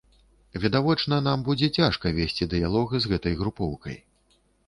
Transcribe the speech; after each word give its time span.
Відавочна, 0.61 1.19
нам 1.27 1.43
будзе 1.49 1.69
цяжка 1.83 2.13
весці 2.17 2.49
дыялог 2.55 2.97
з 3.03 3.13
гэтай 3.13 3.39
групоўкай. 3.45 3.97